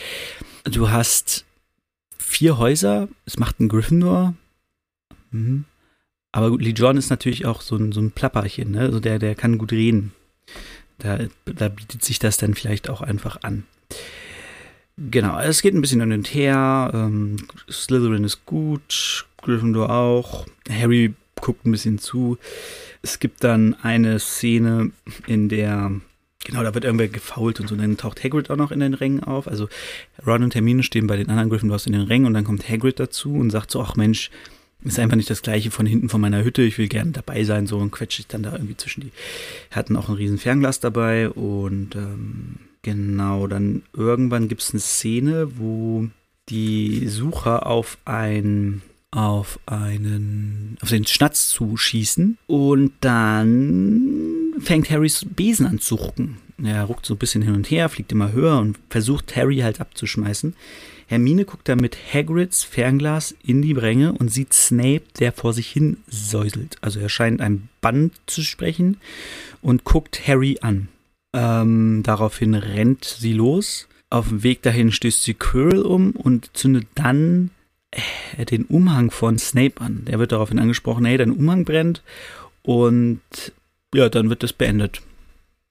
du 0.65 0.91
hast 0.91 1.45
vier 2.19 2.59
Häuser, 2.59 3.09
es 3.27 3.39
macht 3.39 3.61
ein 3.61 3.69
Gryffindor. 3.69 4.35
Mhm. 5.31 5.65
Aber 6.33 6.56
Lee 6.59 6.71
John 6.71 6.97
ist 6.97 7.11
natürlich 7.11 7.47
auch 7.47 7.61
so 7.61 7.77
ein, 7.77 7.93
so 7.93 8.00
ein 8.00 8.12
Plapperchen, 8.12 8.71
ne? 8.71 8.81
Also 8.81 9.00
der, 9.00 9.19
der 9.19 9.35
kann 9.35 9.59
gut 9.59 9.73
reden. 9.73 10.12
Da, 10.99 11.19
da 11.45 11.69
bietet 11.69 12.05
sich 12.05 12.19
das 12.19 12.37
dann 12.37 12.55
vielleicht 12.55 12.91
auch 12.91 13.00
einfach 13.00 13.43
an. 13.43 13.65
Genau, 14.97 15.39
es 15.39 15.62
geht 15.62 15.75
ein 15.75 15.81
bisschen 15.81 16.00
hin 16.00 16.12
und 16.12 16.35
her. 16.35 16.91
Ähm, 16.93 17.37
Slytherin 17.71 18.25
ist 18.25 18.45
gut, 18.47 19.27
Gryffindor 19.43 19.91
auch. 19.91 20.47
Harry 20.69 21.15
guckt 21.40 21.67
ein 21.67 21.73
bisschen 21.73 21.99
zu. 21.99 22.38
Es 23.02 23.19
gibt 23.19 23.44
dann 23.44 23.75
eine 23.82 24.19
Szene, 24.19 24.93
in 25.26 25.49
der 25.49 25.93
Genau, 26.44 26.62
da 26.62 26.73
wird 26.73 26.85
irgendwer 26.85 27.08
gefault 27.08 27.61
und 27.61 27.69
so. 27.69 27.75
Und 27.75 27.82
dann 27.82 27.96
taucht 27.96 28.23
Hagrid 28.23 28.49
auch 28.49 28.56
noch 28.56 28.70
in 28.70 28.81
den 28.81 28.94
Rängen 28.94 29.23
auf. 29.23 29.49
Also 29.49 29.69
Ron 30.25 30.44
und 30.44 30.55
Hermine 30.55 30.82
stehen 30.82 31.06
bei 31.06 31.17
den 31.17 31.29
anderen 31.29 31.50
Gryffindors 31.50 31.87
in 31.87 31.93
den 31.93 32.02
Rängen 32.02 32.26
und 32.26 32.35
dann 32.35 32.44
kommt 32.44 32.69
Hagrid 32.69 33.00
dazu 33.00 33.35
und 33.35 33.50
sagt 33.50 33.70
so, 33.70 33.82
ach 33.82 33.96
Mensch, 33.96 34.31
ist 34.85 34.99
einfach 34.99 35.17
nicht 35.17 35.31
das 35.31 35.43
gleiche 35.43 35.70
von 35.70 35.87
hinten 35.87 36.08
von 36.08 36.20
meiner 36.20 36.44
Hütte, 36.44 36.62
ich 36.62 36.79
will 36.79 36.88
gerne 36.88 37.11
dabei 37.11 37.43
sein, 37.43 37.67
so 37.67 37.79
und 37.79 37.90
quetsche 37.90 38.20
ich 38.20 38.29
dann 38.29 38.44
da 38.44 38.52
irgendwie 38.52 38.76
zwischen 38.76 39.00
die. 39.00 39.12
Hatten 39.73 39.96
auch 39.96 40.08
ein 40.08 40.14
riesen 40.14 40.38
Fernglas 40.38 40.79
dabei 40.79 41.29
und 41.29 41.96
ähm, 41.96 42.56
genau, 42.82 43.49
dann 43.49 43.82
irgendwann 43.93 44.49
gibt 44.49 44.62
es 44.62 44.70
eine 44.70 44.81
Szene, 44.81 45.58
wo 45.58 46.08
die 46.49 47.08
Sucher 47.08 47.67
auf 47.67 47.99
ein 48.05 48.82
auf 49.10 49.58
einen 49.66 50.76
auf 50.82 50.90
den 50.90 51.06
Schnatz 51.06 51.49
zuschießen 51.49 52.38
und 52.46 52.93
dann 53.00 54.55
fängt 54.60 54.90
Harrys 54.90 55.25
Besen 55.25 55.66
an 55.66 55.78
zu 55.78 55.94
rucken. 55.94 56.38
Er 56.62 56.84
ruckt 56.84 57.06
so 57.06 57.14
ein 57.14 57.19
bisschen 57.19 57.43
hin 57.43 57.55
und 57.55 57.70
her, 57.70 57.88
fliegt 57.88 58.12
immer 58.12 58.32
höher 58.32 58.58
und 58.58 58.78
versucht 58.90 59.37
Harry 59.37 59.58
halt 59.58 59.81
abzuschmeißen. 59.81 60.55
Hermine 61.06 61.44
guckt 61.46 61.69
dann 61.69 61.78
mit 61.78 61.96
Hagrids 62.12 62.64
Fernglas 62.64 63.34
in 63.43 63.62
die 63.62 63.75
Bränge 63.75 64.12
und 64.12 64.31
sieht 64.31 64.52
Snape, 64.52 65.05
der 65.19 65.32
vor 65.32 65.54
sich 65.54 65.69
hin 65.69 65.99
säuselt. 66.08 66.76
Also 66.82 67.00
er 67.00 67.08
scheint 67.08 67.40
ein 67.40 67.69
Band 67.81 68.12
zu 68.26 68.42
sprechen 68.42 68.99
und 69.62 69.85
guckt 69.85 70.26
Harry 70.26 70.59
an. 70.61 70.88
Ähm, 71.33 72.02
daraufhin 72.02 72.54
rennt 72.54 73.04
sie 73.04 73.33
los. 73.33 73.88
Auf 74.11 74.28
dem 74.28 74.42
Weg 74.42 74.62
dahin 74.62 74.92
stößt 74.92 75.23
sie 75.23 75.35
Quirrell 75.35 75.83
um 75.83 76.11
und 76.12 76.50
zündet 76.54 76.87
dann 76.94 77.50
den 78.50 78.64
Umhang 78.64 79.11
von 79.11 79.38
Snape 79.38 79.80
an. 79.80 80.04
Der 80.07 80.18
wird 80.18 80.33
daraufhin 80.33 80.59
angesprochen, 80.59 81.04
hey, 81.04 81.16
dein 81.16 81.33
Umhang 81.33 81.64
brennt 81.64 82.02
und 82.62 83.21
ja, 83.95 84.09
dann 84.09 84.28
wird 84.30 84.42
das 84.42 84.52
beendet. 84.52 85.02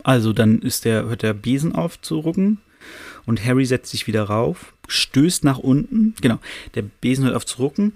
Also 0.04 0.34
dann 0.34 0.62
ist 0.62 0.86
der, 0.86 1.06
hört 1.06 1.24
der 1.24 1.34
Besen 1.34 1.76
auf 1.76 2.02
zu 2.02 2.20
rucken 2.20 2.60
und 3.26 3.44
Harry 3.44 3.66
setzt 3.66 3.92
sich 3.92 4.08
wieder 4.08 4.24
rauf, 4.24 4.74
stößt 4.88 5.44
nach 5.44 5.60
unten, 5.60 6.16
genau, 6.22 6.40
der 6.76 6.84
Besen 6.84 7.26
hört 7.26 7.36
auf 7.36 7.46
zu 7.46 7.62
rucken. 7.62 7.94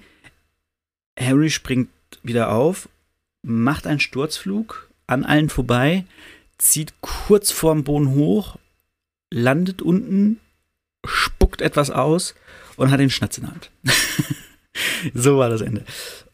Harry 1.19 1.49
springt 1.49 1.89
wieder 2.23 2.51
auf, 2.51 2.89
macht 3.43 3.87
einen 3.87 3.99
Sturzflug 3.99 4.89
an 5.07 5.25
allen 5.25 5.49
vorbei, 5.49 6.05
zieht 6.57 6.93
kurz 7.01 7.51
vorm 7.51 7.83
Boden 7.83 8.13
hoch, 8.13 8.57
landet 9.31 9.81
unten, 9.81 10.39
spuckt 11.05 11.61
etwas 11.61 11.89
aus 11.89 12.35
und 12.77 12.91
hat 12.91 12.99
den 12.99 13.09
Schnatz 13.09 13.37
in 13.37 13.45
der 13.45 13.53
Hand. 13.53 13.71
so 15.13 15.37
war 15.37 15.49
das 15.49 15.61
Ende. 15.61 15.83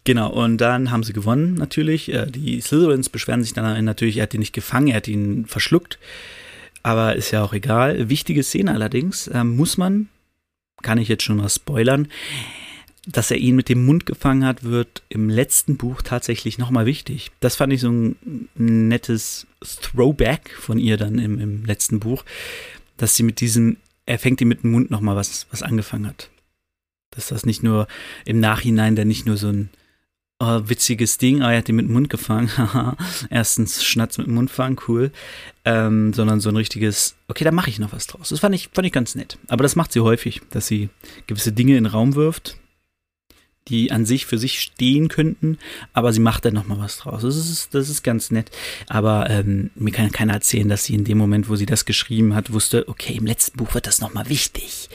Genau, 0.03 0.31
und 0.31 0.57
dann 0.57 0.91
haben 0.91 1.03
sie 1.03 1.13
gewonnen 1.13 1.55
natürlich. 1.55 2.13
Äh, 2.13 2.27
die 2.27 2.61
Slytherins 2.61 3.09
beschweren 3.09 3.43
sich 3.43 3.53
dann 3.53 3.83
natürlich, 3.83 4.17
er 4.17 4.23
hat 4.23 4.33
ihn 4.33 4.39
nicht 4.39 4.53
gefangen, 4.53 4.87
er 4.87 4.97
hat 4.97 5.07
ihn 5.07 5.45
verschluckt. 5.45 5.99
Aber 6.81 7.15
ist 7.15 7.31
ja 7.31 7.43
auch 7.43 7.53
egal. 7.53 8.07
Wichtige 8.07 8.43
Szene 8.43 8.71
allerdings, 8.71 9.27
äh, 9.27 9.43
muss 9.43 9.77
man, 9.77 10.07
kann 10.81 10.97
ich 10.97 11.09
jetzt 11.09 11.23
schon 11.23 11.37
mal 11.37 11.49
spoilern, 11.49 12.07
dass 13.05 13.31
er 13.31 13.37
ihn 13.37 13.55
mit 13.55 13.69
dem 13.69 13.85
Mund 13.85 14.05
gefangen 14.05 14.45
hat, 14.45 14.63
wird 14.63 15.03
im 15.09 15.29
letzten 15.29 15.77
Buch 15.77 16.01
tatsächlich 16.01 16.57
nochmal 16.57 16.85
wichtig. 16.85 17.31
Das 17.39 17.55
fand 17.55 17.73
ich 17.73 17.81
so 17.81 17.89
ein 17.89 18.49
nettes 18.55 19.47
Throwback 19.81 20.55
von 20.57 20.77
ihr 20.77 20.97
dann 20.97 21.17
im, 21.17 21.39
im 21.39 21.65
letzten 21.65 21.99
Buch, 21.99 22.23
dass 22.97 23.15
sie 23.15 23.23
mit 23.23 23.41
diesem 23.41 23.77
er 24.07 24.17
fängt 24.17 24.41
ihm 24.41 24.47
mit 24.47 24.63
dem 24.63 24.71
Mund 24.71 24.89
nochmal 24.89 25.15
was, 25.15 25.45
was 25.51 25.61
angefangen 25.61 26.07
hat. 26.07 26.31
Dass 27.11 27.27
das 27.27 27.45
nicht 27.45 27.61
nur 27.61 27.87
im 28.25 28.39
Nachhinein 28.39 28.95
dann 28.95 29.07
nicht 29.07 29.25
nur 29.25 29.37
so 29.37 29.49
ein 29.49 29.69
oh, 30.39 30.61
witziges 30.65 31.17
Ding, 31.17 31.41
ah, 31.41 31.51
er 31.51 31.59
hat 31.59 31.67
den 31.67 31.75
mit 31.75 31.87
dem 31.87 31.93
Mund 31.93 32.09
gefangen. 32.09 32.49
Erstens 33.29 33.83
Schnatz 33.83 34.17
mit 34.17 34.27
dem 34.27 34.35
Mund 34.35 34.49
fangen, 34.49 34.77
cool. 34.87 35.11
Ähm, 35.65 36.13
sondern 36.13 36.39
so 36.39 36.49
ein 36.49 36.55
richtiges, 36.55 37.15
okay, 37.27 37.43
da 37.43 37.51
mache 37.51 37.69
ich 37.69 37.79
noch 37.79 37.91
was 37.91 38.07
draus. 38.07 38.29
Das 38.29 38.39
fand 38.39 38.55
ich, 38.55 38.69
fand 38.73 38.87
ich 38.87 38.93
ganz 38.93 39.15
nett. 39.15 39.37
Aber 39.47 39.63
das 39.63 39.75
macht 39.75 39.91
sie 39.91 39.99
häufig, 39.99 40.41
dass 40.49 40.67
sie 40.67 40.89
gewisse 41.27 41.51
Dinge 41.51 41.77
in 41.77 41.83
den 41.83 41.91
Raum 41.91 42.15
wirft, 42.15 42.57
die 43.67 43.91
an 43.91 44.05
sich 44.05 44.25
für 44.25 44.37
sich 44.37 44.61
stehen 44.61 45.07
könnten, 45.07 45.57
aber 45.93 46.13
sie 46.13 46.19
macht 46.19 46.45
dann 46.45 46.53
noch 46.53 46.67
mal 46.67 46.79
was 46.79 46.97
draus. 46.97 47.21
Das 47.21 47.35
ist, 47.35 47.73
das 47.73 47.89
ist 47.89 48.03
ganz 48.03 48.31
nett. 48.31 48.51
Aber 48.87 49.29
ähm, 49.29 49.71
mir 49.75 49.91
kann 49.91 50.11
keiner 50.11 50.33
erzählen, 50.33 50.69
dass 50.69 50.85
sie 50.85 50.95
in 50.95 51.03
dem 51.03 51.17
Moment, 51.17 51.49
wo 51.49 51.55
sie 51.55 51.65
das 51.65 51.85
geschrieben 51.85 52.35
hat, 52.35 52.53
wusste, 52.53 52.87
okay, 52.87 53.15
im 53.15 53.25
letzten 53.25 53.57
Buch 53.57 53.73
wird 53.73 53.87
das 53.87 53.99
noch 53.99 54.13
mal 54.13 54.29
wichtig. 54.29 54.89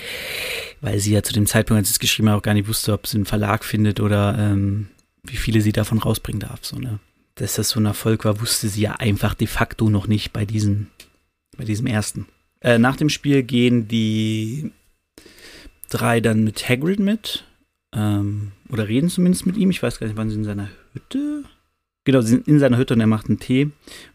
Weil 0.80 0.98
sie 0.98 1.12
ja 1.12 1.22
zu 1.22 1.32
dem 1.32 1.46
Zeitpunkt, 1.46 1.78
als 1.78 1.88
sie 1.88 1.92
es 1.92 1.98
geschrieben 1.98 2.30
hat, 2.30 2.38
auch 2.38 2.42
gar 2.42 2.54
nicht 2.54 2.68
wusste, 2.68 2.92
ob 2.92 3.06
sie 3.06 3.18
einen 3.18 3.26
Verlag 3.26 3.64
findet 3.64 4.00
oder 4.00 4.36
ähm, 4.38 4.88
wie 5.22 5.36
viele 5.36 5.60
sie 5.60 5.72
davon 5.72 5.98
rausbringen 5.98 6.40
darf. 6.40 6.60
So, 6.62 6.78
ne? 6.78 6.98
Dass 7.36 7.54
das 7.54 7.70
so 7.70 7.80
ein 7.80 7.86
Erfolg 7.86 8.24
war, 8.24 8.40
wusste 8.40 8.68
sie 8.68 8.82
ja 8.82 8.92
einfach 8.92 9.34
de 9.34 9.46
facto 9.46 9.90
noch 9.90 10.06
nicht 10.06 10.32
bei 10.32 10.44
diesem, 10.44 10.88
bei 11.56 11.64
diesem 11.64 11.86
ersten. 11.86 12.26
Äh, 12.60 12.78
nach 12.78 12.96
dem 12.96 13.08
Spiel 13.08 13.42
gehen 13.42 13.88
die 13.88 14.72
drei 15.90 16.20
dann 16.20 16.44
mit 16.44 16.68
Hagrid 16.68 17.00
mit. 17.00 17.44
Ähm, 17.94 18.52
oder 18.70 18.88
reden 18.88 19.10
zumindest 19.10 19.46
mit 19.46 19.56
ihm. 19.56 19.70
Ich 19.70 19.82
weiß 19.82 19.98
gar 19.98 20.06
nicht, 20.06 20.16
wann 20.16 20.30
sie 20.30 20.36
in 20.36 20.44
seiner 20.44 20.68
Hütte. 20.92 21.44
Genau, 22.04 22.20
sie 22.20 22.28
sind 22.28 22.48
in 22.48 22.58
seiner 22.58 22.78
Hütte 22.78 22.94
und 22.94 23.00
er 23.00 23.06
macht 23.06 23.28
einen 23.28 23.38
Tee. 23.38 23.70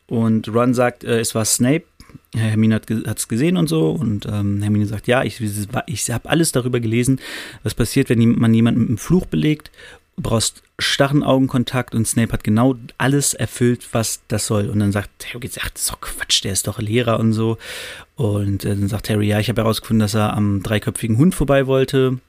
Und 0.07 0.49
Ron 0.53 0.73
sagt, 0.73 1.03
äh, 1.03 1.19
es 1.19 1.35
war 1.35 1.45
Snape. 1.45 1.85
Hermine 2.33 2.75
hat 2.75 3.17
es 3.17 3.27
gesehen 3.27 3.57
und 3.57 3.67
so. 3.67 3.91
Und 3.91 4.25
ähm, 4.25 4.61
Hermine 4.61 4.85
sagt, 4.85 5.07
ja, 5.07 5.23
ich, 5.23 5.41
ich 5.41 6.09
habe 6.11 6.29
alles 6.29 6.51
darüber 6.51 6.79
gelesen, 6.79 7.19
was 7.63 7.75
passiert, 7.75 8.09
wenn 8.09 8.39
man 8.39 8.53
jemanden 8.53 8.81
mit 8.81 8.89
einem 8.89 8.97
Fluch 8.97 9.25
belegt 9.25 9.71
du 10.17 10.23
brauchst 10.23 10.63
starren 10.79 11.23
Augenkontakt 11.23 11.95
und 11.95 12.07
Snape 12.07 12.33
hat 12.33 12.43
genau 12.43 12.75
alles 12.97 13.33
erfüllt, 13.33 13.87
was 13.93 14.21
das 14.27 14.47
soll. 14.47 14.69
Und 14.69 14.79
dann 14.79 14.91
sagt 14.91 15.33
Harry, 15.33 15.49
ach, 15.59 15.69
das 15.69 15.83
ist 15.83 15.91
doch 15.91 16.01
Quatsch, 16.01 16.43
der 16.43 16.53
ist 16.53 16.67
doch 16.67 16.79
Lehrer 16.79 17.19
und 17.19 17.33
so. 17.33 17.57
Und 18.15 18.65
äh, 18.65 18.75
dann 18.75 18.87
sagt 18.87 19.09
Harry, 19.09 19.27
ja, 19.27 19.39
ich 19.39 19.49
habe 19.49 19.61
herausgefunden, 19.61 20.01
dass 20.01 20.15
er 20.15 20.35
am 20.35 20.63
dreiköpfigen 20.63 21.17
Hund 21.17 21.35
vorbei 21.35 21.67
wollte. 21.67 22.19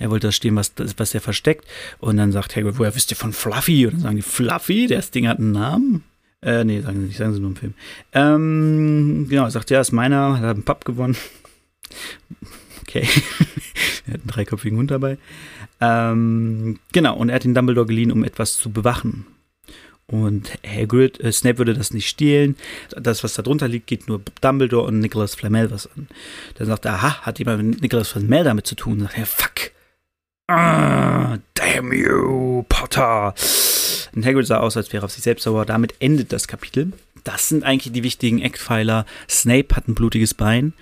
Er 0.00 0.10
wollte 0.10 0.26
das 0.28 0.34
stehen, 0.34 0.56
was, 0.56 0.72
was 0.96 1.14
er 1.14 1.20
versteckt. 1.20 1.64
Und 1.98 2.16
dann 2.16 2.32
sagt 2.32 2.56
Harry, 2.56 2.76
woher 2.76 2.96
wisst 2.96 3.12
ihr 3.12 3.16
von 3.16 3.32
Fluffy? 3.32 3.86
Und 3.86 3.92
dann 3.94 4.00
sagen 4.00 4.16
die, 4.16 4.22
Fluffy? 4.22 4.88
Das 4.88 5.12
Ding 5.12 5.28
hat 5.28 5.38
einen 5.38 5.52
Namen? 5.52 6.02
Äh, 6.42 6.64
nee, 6.64 6.80
sagen 6.80 7.00
sie 7.00 7.06
nicht, 7.06 7.18
sagen 7.18 7.34
sie 7.34 7.40
nur 7.40 7.50
im 7.50 7.56
Film. 7.56 7.74
Ähm, 8.12 9.26
genau, 9.28 9.48
sagt, 9.50 9.70
ja, 9.70 9.80
ist 9.80 9.92
meiner, 9.92 10.38
hat 10.38 10.44
einen 10.44 10.64
Pub 10.64 10.84
gewonnen. 10.84 11.16
Okay. 12.82 13.02
er 14.06 14.14
hat 14.14 14.20
einen 14.22 14.26
dreiköpfigen 14.26 14.76
Hund 14.76 14.90
dabei. 14.90 15.16
Ähm, 15.80 16.80
genau, 16.90 17.16
und 17.16 17.28
er 17.28 17.36
hat 17.36 17.44
den 17.44 17.54
Dumbledore 17.54 17.86
geliehen, 17.86 18.10
um 18.10 18.24
etwas 18.24 18.56
zu 18.56 18.72
bewachen. 18.72 19.26
Und 20.10 20.58
Hagrid, 20.66 21.20
äh, 21.20 21.30
Snape 21.30 21.58
würde 21.58 21.74
das 21.74 21.92
nicht 21.92 22.08
stehlen. 22.08 22.56
Das, 22.96 23.22
was 23.22 23.34
da 23.34 23.42
drunter 23.42 23.68
liegt, 23.68 23.86
geht 23.86 24.08
nur 24.08 24.22
Dumbledore 24.40 24.88
und 24.88 24.98
Nicholas 24.98 25.36
Flamel 25.36 25.70
was 25.70 25.86
an. 25.86 26.08
Dann 26.54 26.66
sagt 26.66 26.84
er, 26.84 26.94
aha, 26.94 27.22
hat 27.22 27.38
jemand 27.38 27.62
mit 27.62 27.82
Nicholas 27.82 28.08
Flamel 28.08 28.42
damit 28.42 28.66
zu 28.66 28.74
tun? 28.74 28.98
Dann 28.98 29.06
sagt 29.06 29.18
er, 29.18 29.26
fuck. 29.26 29.69
Ah, 30.52 31.38
damn 31.54 31.92
you, 31.92 32.64
Potter. 32.68 33.32
Und 34.12 34.26
Hagrid 34.26 34.48
sah 34.48 34.58
aus, 34.58 34.76
als 34.76 34.92
wäre 34.92 35.02
er 35.02 35.04
auf 35.04 35.12
sich 35.12 35.22
selbst 35.22 35.44
sauer. 35.44 35.64
Damit 35.64 35.94
endet 36.00 36.32
das 36.32 36.48
Kapitel. 36.48 36.92
Das 37.22 37.48
sind 37.48 37.62
eigentlich 37.62 37.92
die 37.92 38.02
wichtigen 38.02 38.42
Eckpfeiler. 38.42 39.06
Snape 39.28 39.76
hat 39.76 39.86
ein 39.86 39.94
blutiges 39.94 40.34
Bein. 40.34 40.72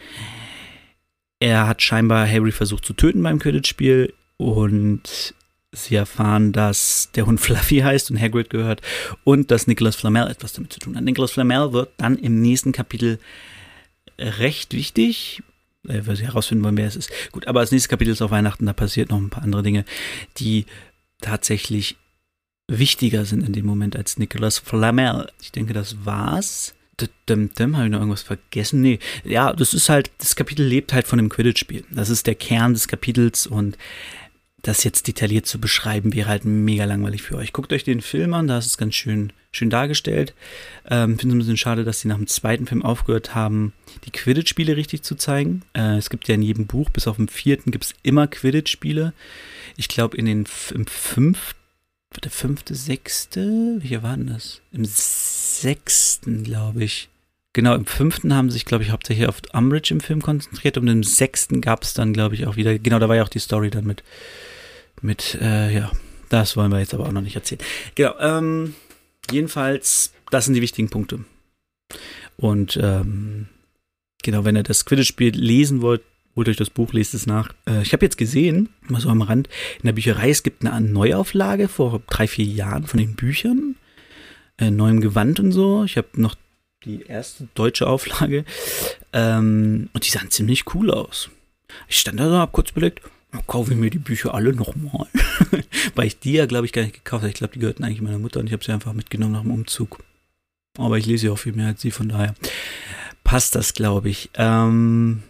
Er 1.39 1.69
hat 1.69 1.83
scheinbar 1.83 2.27
Harry 2.27 2.51
versucht 2.51 2.87
zu 2.87 2.95
töten 2.95 3.23
beim 3.23 3.41
Quidditch-Spiel 3.41 4.15
und 4.39 5.35
sie 5.73 5.97
erfahren, 5.97 6.53
dass 6.53 7.11
der 7.15 7.27
Hund 7.27 7.39
Fluffy 7.43 7.81
heißt 7.81 8.11
und 8.11 8.19
Hagrid 8.19 8.49
gehört 8.49 8.81
und 9.25 9.51
dass 9.51 9.67
Nicholas 9.67 9.97
Flamel 9.97 10.29
etwas 10.29 10.55
damit 10.55 10.73
zu 10.73 10.81
tun 10.81 10.97
hat. 10.97 11.05
Nicholas 11.05 11.33
Flamel 11.33 11.75
wird 11.75 11.91
dann 11.99 12.17
im 12.17 12.41
nächsten 12.41 12.73
Kapitel 12.73 13.19
recht 14.19 14.73
wichtig. 14.73 15.43
Er 15.89 16.07
wird 16.07 16.23
herausfinden 16.23 16.65
wollen, 16.65 16.77
wer 16.77 16.87
es 16.87 16.97
ist. 16.97 17.11
Gut, 17.33 17.47
aber 17.47 17.61
das 17.61 17.73
nächste 17.73 17.89
Kapitel 17.89 18.13
ist 18.13 18.23
auf 18.23 18.31
Weihnachten, 18.31 18.67
da 18.67 18.73
passiert 18.73 19.11
noch 19.11 19.19
ein 19.19 19.31
paar 19.31 19.43
andere 19.43 19.63
Dinge, 19.63 19.85
die 20.39 20.67
tatsächlich 21.21 21.97
wichtiger 22.71 23.25
sind 23.25 23.47
in 23.47 23.53
dem 23.53 23.67
Moment 23.67 23.97
als 23.97 24.19
Nicholas 24.19 24.59
Flamel. 24.59 25.31
Ich 25.41 25.53
denke, 25.53 25.73
das 25.73 26.05
war's. 26.05 26.75
Habe 27.01 27.49
ich 27.55 27.59
noch 27.59 28.01
irgendwas 28.01 28.23
vergessen? 28.23 28.81
Nee, 28.81 28.99
ja, 29.25 29.53
das 29.53 29.73
ist 29.73 29.89
halt, 29.89 30.11
das 30.19 30.35
Kapitel 30.35 30.67
lebt 30.67 30.93
halt 30.93 31.07
von 31.07 31.19
dem 31.19 31.29
Quidditch-Spiel. 31.29 31.85
Das 31.91 32.11
ist 32.11 32.27
der 32.27 32.35
Kern 32.35 32.75
des 32.75 32.89
Kapitels 32.89 33.47
und 33.47 33.79
das 34.63 34.83
jetzt 34.83 35.07
detailliert 35.07 35.47
zu 35.47 35.61
beschreiben, 35.61 36.15
wäre 36.15 36.29
halt 36.29 36.45
mega 36.45 36.85
langweilig 36.85 37.23
für 37.23 37.37
euch. 37.37 37.53
Guckt 37.53 37.73
euch 37.73 37.85
den 37.85 38.01
Film 38.01 38.35
an, 38.35 38.49
da 38.49 38.59
ist 38.59 38.67
es 38.67 38.79
ganz 38.79 38.95
schön, 38.95 39.33
schön 39.53 39.71
dargestellt. 39.71 40.35
Ähm, 40.89 41.19
Finde 41.19 41.29
es 41.29 41.37
ein 41.37 41.39
bisschen 41.39 41.57
schade, 41.57 41.85
dass 41.85 42.01
sie 42.01 42.09
nach 42.09 42.17
dem 42.17 42.27
zweiten 42.27 42.67
Film 42.67 42.83
aufgehört 42.83 43.35
haben, 43.35 43.73
die 44.05 44.11
Quidditch-Spiele 44.11 44.77
richtig 44.77 45.03
zu 45.03 45.15
zeigen. 45.15 45.63
Äh, 45.75 45.97
es 45.97 46.11
gibt 46.11 46.27
ja 46.27 46.35
in 46.35 46.43
jedem 46.43 46.67
Buch, 46.67 46.91
bis 46.91 47.07
auf 47.07 47.17
dem 47.17 47.29
vierten, 47.29 47.71
gibt 47.71 47.85
es 47.85 47.95
immer 48.03 48.27
Quidditch-Spiele. 48.27 49.13
Ich 49.77 49.89
glaube, 49.89 50.17
in 50.17 50.27
den 50.27 50.45
im 50.75 50.87
fünften, 50.87 51.57
der 52.25 52.31
fünfte, 52.31 52.75
sechste, 52.75 53.77
wie 53.81 54.03
war 54.03 54.17
denn 54.17 54.27
das? 54.27 54.61
Im 54.73 54.85
sechsten, 54.85 56.43
glaube 56.43 56.83
ich. 56.83 57.09
Genau, 57.59 57.75
im 57.75 57.87
fünften 57.87 58.33
haben 58.37 58.51
sie 58.51 58.55
sich, 58.55 58.67
glaube 58.67 58.85
ich, 58.85 58.93
hauptsächlich 58.93 59.27
auf 59.27 59.43
Umbridge 59.53 59.93
im 59.93 59.99
Film 59.99 60.23
konzentriert 60.23 60.79
und 60.79 60.87
im 60.87 61.03
sechsten 61.03 61.61
gab 61.61 61.83
es 61.83 61.93
dann, 61.93 62.13
glaube 62.13 62.37
ich, 62.37 62.47
auch 62.47 62.55
wieder, 62.55 62.79
genau, 62.79 63.01
da 63.01 63.09
war 63.09 63.17
ja 63.17 63.25
auch 63.25 63.29
die 63.29 63.41
Story 63.41 63.69
dann 63.69 63.85
mit, 63.85 64.05
mit, 65.03 65.37
äh, 65.41 65.75
ja, 65.75 65.91
das 66.29 66.57
wollen 66.57 66.71
wir 66.71 66.79
jetzt 66.79 66.95
aber 66.95 67.07
auch 67.07 67.11
noch 67.11 67.21
nicht 67.21 67.35
erzählen. 67.35 67.61
Genau, 67.97 68.15
ähm, 68.21 68.77
jedenfalls, 69.33 70.13
das 70.31 70.45
sind 70.45 70.55
die 70.55 70.63
wichtigen 70.63 70.89
Punkte. 70.89 71.25
Und, 72.37 72.79
ähm, 72.81 73.49
genau, 74.23 74.45
wenn 74.45 74.55
ihr 74.55 74.63
das 74.63 74.85
Quidditch-Spiel 74.85 75.35
lesen 75.35 75.83
wollt, 75.83 76.03
holt 76.37 76.49
euch 76.49 76.59
das 76.59 76.71
Buch, 76.71 76.93
lest 76.93 77.13
es 77.13 77.27
nach. 77.27 77.53
Äh, 77.69 77.83
ich 77.83 77.93
habe 77.93 78.07
jetzt 78.07 78.19
gesehen, 78.19 78.69
mal 78.83 79.01
so 79.01 79.09
am 79.09 79.23
Rand, 79.23 79.49
in 79.79 79.87
der 79.87 79.95
Bücherei, 79.95 80.31
es 80.31 80.45
gibt 80.45 80.65
eine 80.65 80.81
Neuauflage 80.81 81.67
vor 81.67 82.03
drei, 82.09 82.29
vier 82.29 82.45
Jahren 82.45 82.87
von 82.87 83.01
den 83.01 83.17
Büchern, 83.17 83.75
äh, 84.59 84.71
neuem 84.71 85.01
Gewand 85.01 85.41
und 85.41 85.51
so. 85.51 85.83
Ich 85.83 85.97
habe 85.97 86.07
noch 86.15 86.37
die 86.85 87.03
erste 87.03 87.49
deutsche 87.55 87.87
Auflage. 87.87 88.45
Ähm, 89.13 89.89
und 89.93 90.07
die 90.07 90.11
sahen 90.11 90.31
ziemlich 90.31 90.75
cool 90.75 90.91
aus. 90.91 91.31
Ich 91.89 91.99
stand 91.99 92.21
da 92.21 92.29
so, 92.29 92.39
hab 92.39 92.53
kurz 92.53 92.71
überlegt, 92.71 93.03
kaufe 93.47 93.73
ich 93.73 93.79
mir 93.79 93.91
die 93.91 93.99
Bücher 93.99 94.35
alle 94.35 94.53
nochmal. 94.53 95.07
Weil 95.95 96.07
ich 96.07 96.19
die 96.19 96.33
ja, 96.33 96.47
glaube 96.47 96.67
ich, 96.67 96.73
gar 96.73 96.83
nicht 96.83 96.95
gekauft 96.95 97.23
habe. 97.23 97.31
Ich 97.31 97.37
glaube, 97.37 97.55
die 97.55 97.61
gehörten 97.61 97.85
eigentlich 97.85 98.01
meiner 98.01 98.19
Mutter 98.19 98.41
und 98.41 98.47
ich 98.47 98.53
habe 98.53 98.65
sie 98.65 98.73
einfach 98.73 98.93
mitgenommen 98.93 99.33
nach 99.33 99.43
dem 99.43 99.53
Umzug. 99.53 100.03
Aber 100.79 100.99
ich 100.99 101.07
lese 101.07 101.27
ja 101.27 101.33
auch 101.33 101.39
viel 101.39 101.53
mehr 101.53 101.67
als 101.67 101.81
sie, 101.81 101.91
von 101.91 102.09
daher 102.09 102.35
passt 103.25 103.55
das, 103.55 103.75
glaube 103.75 104.09
ich. 104.09 104.31
Ähm, 104.35 105.23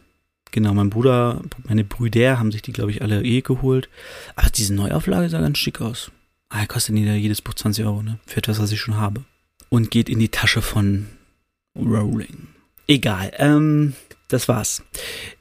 genau, 0.50 0.74
mein 0.74 0.90
Bruder, 0.90 1.42
meine 1.66 1.84
Brüder 1.84 2.38
haben 2.38 2.52
sich 2.52 2.62
die, 2.62 2.72
glaube 2.72 2.90
ich, 2.90 3.02
alle 3.02 3.24
eh 3.24 3.40
geholt. 3.40 3.88
Aber 4.36 4.50
diese 4.50 4.74
Neuauflage 4.74 5.28
sah 5.28 5.40
ganz 5.40 5.58
schick 5.58 5.80
aus. 5.80 6.10
Ah, 6.50 6.66
kostet 6.66 6.96
jedes 6.96 7.42
Buch 7.42 7.54
20 7.54 7.84
Euro, 7.84 8.02
ne? 8.02 8.18
Für 8.26 8.38
etwas, 8.38 8.58
was 8.58 8.72
ich 8.72 8.80
schon 8.80 8.96
habe. 8.96 9.24
Und 9.68 9.90
geht 9.90 10.08
in 10.08 10.18
die 10.18 10.30
Tasche 10.30 10.62
von 10.62 11.06
Rolling. 11.78 12.48
Egal, 12.86 13.32
ähm, 13.36 13.94
das 14.28 14.48
war's. 14.48 14.82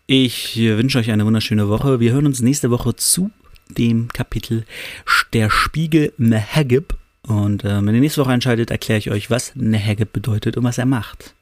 Ich 0.06 0.58
wünsche 0.58 1.00
euch 1.00 1.12
eine 1.12 1.26
wunderschöne 1.26 1.68
Woche. 1.70 2.00
Wir 2.00 2.14
hören 2.14 2.26
uns 2.26 2.42
nächste 2.42 2.72
Woche 2.72 2.96
zu 2.96 3.32
dem 3.70 4.08
Kapitel 4.10 4.66
Der 5.34 5.50
Spiegel 5.50 6.14
Nehagib. 6.18 6.96
Und 7.28 7.66
äh, 7.66 7.86
wenn 7.86 7.94
ihr 7.94 8.02
nächste 8.02 8.22
Woche 8.22 8.32
einschaltet, 8.32 8.72
erkläre 8.72 9.00
ich 9.00 9.12
euch, 9.12 9.30
was 9.30 9.54
Nehagib 9.56 10.14
bedeutet 10.14 10.56
und 10.56 10.64
was 10.64 10.78
er 10.78 10.86
macht. 10.86 11.36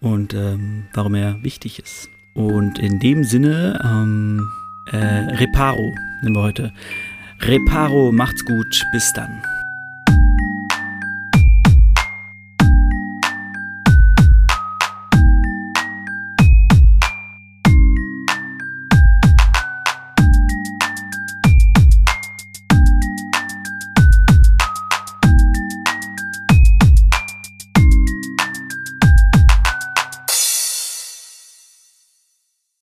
Und 0.00 0.34
ähm, 0.34 0.86
warum 0.94 1.14
er 1.14 1.42
wichtig 1.42 1.78
ist. 1.78 2.08
Und 2.34 2.78
in 2.80 2.98
dem 2.98 3.22
Sinne, 3.22 3.80
ähm, 3.84 4.44
äh, 4.90 4.96
Reparo 4.96 5.94
nehmen 6.22 6.34
wir 6.34 6.42
heute. 6.42 6.72
Reparo, 7.40 8.10
macht's 8.10 8.44
gut, 8.44 8.82
bis 8.92 9.12
dann. 9.14 9.53